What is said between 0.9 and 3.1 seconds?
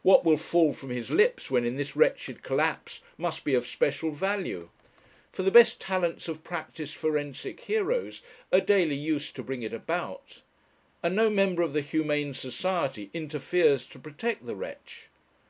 lips when in this wretched collapse